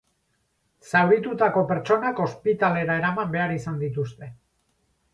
Zauritutako 0.91 1.63
pertsonak 1.73 2.23
ospitalera 2.25 2.99
eraman 3.05 3.33
behar 3.39 3.57
izan 3.61 3.81
dituzte. 3.87 4.35